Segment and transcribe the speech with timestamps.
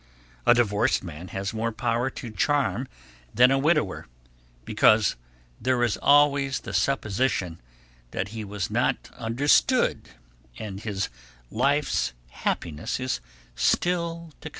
[0.47, 2.87] A divorced man has more power to charm
[3.35, 4.07] than a widower,
[4.65, 5.15] because
[5.61, 7.61] there is always the supposition
[8.09, 10.09] that he was not understood
[10.57, 11.09] and that his
[11.51, 13.19] life's happiness is
[13.55, 14.49] still to come.